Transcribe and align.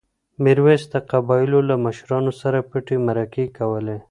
میرویس 0.43 0.83
د 0.93 0.95
قبایلو 1.11 1.59
له 1.69 1.75
مشرانو 1.85 2.31
سره 2.41 2.59
پټې 2.69 2.95
مرکې 3.07 3.45
کولې. 3.57 3.97